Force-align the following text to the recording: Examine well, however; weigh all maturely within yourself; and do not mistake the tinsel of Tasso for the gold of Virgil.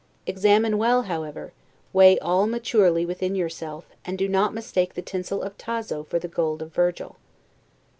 Examine 0.25 0.79
well, 0.79 1.03
however; 1.03 1.53
weigh 1.93 2.17
all 2.17 2.47
maturely 2.47 3.05
within 3.05 3.35
yourself; 3.35 3.85
and 4.03 4.17
do 4.17 4.27
not 4.27 4.51
mistake 4.51 4.95
the 4.95 5.01
tinsel 5.03 5.43
of 5.43 5.55
Tasso 5.59 6.01
for 6.05 6.17
the 6.17 6.27
gold 6.27 6.63
of 6.63 6.73
Virgil. 6.73 7.17